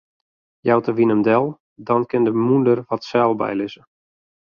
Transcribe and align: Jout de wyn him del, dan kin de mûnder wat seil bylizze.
Jout 0.67 0.85
de 0.87 0.93
wyn 0.97 1.13
him 1.13 1.21
del, 1.27 1.45
dan 1.87 2.03
kin 2.09 2.23
de 2.25 2.31
mûnder 2.45 2.79
wat 2.87 3.05
seil 3.09 3.33
bylizze. 3.39 3.81